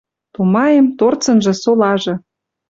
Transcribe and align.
Тумаем, 0.35 0.85
торцынжы, 0.99 1.53
солажы. 1.61 2.13